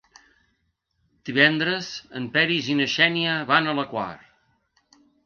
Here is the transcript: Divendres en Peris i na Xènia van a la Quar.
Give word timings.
Divendres 1.29 1.89
en 2.21 2.25
Peris 2.37 2.71
i 2.75 2.79
na 2.79 2.87
Xènia 2.95 3.37
van 3.53 3.69
a 3.69 3.77
la 3.81 3.85
Quar. 3.93 4.09